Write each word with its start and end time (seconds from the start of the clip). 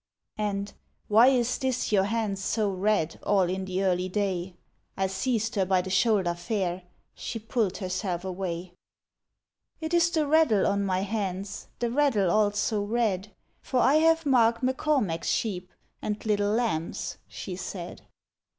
And,' 0.39 0.73
Why 1.09 1.27
is 1.27 1.59
this, 1.59 1.91
your 1.91 2.05
hands 2.05 2.43
so 2.43 2.71
red 2.71 3.19
All 3.21 3.43
in 3.43 3.65
the 3.65 3.83
early 3.83 4.09
day?' 4.09 4.55
26 4.95 4.95
THE 4.95 4.95
WHITE 4.95 4.95
WITCH 4.95 4.97
I 5.03 5.07
seized 5.13 5.55
her 5.57 5.65
by 5.67 5.81
the 5.83 5.89
shoulder 5.91 6.33
fair, 6.33 6.83
She 7.13 7.37
pulled 7.37 7.77
herself 7.77 8.25
away.' 8.25 8.73
It 9.79 9.93
is 9.93 10.09
the 10.09 10.25
raddle 10.25 10.65
on 10.65 10.83
my 10.83 11.01
hands, 11.01 11.67
The 11.77 11.91
raddle 11.91 12.31
all 12.31 12.49
so 12.49 12.81
red, 12.83 13.31
For 13.61 13.79
I 13.79 13.97
have 13.97 14.25
marked 14.25 14.63
M'Cormac's 14.63 15.27
sheep 15.29 15.71
And 16.01 16.25
little 16.25 16.49
lambs,' 16.51 17.19
she 17.27 17.55
said. 17.55 18.01